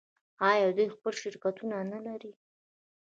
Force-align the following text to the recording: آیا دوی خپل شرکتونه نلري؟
آیا 0.49 0.69
دوی 0.77 0.87
خپل 0.95 1.13
شرکتونه 1.21 1.77
نلري؟ 1.91 2.31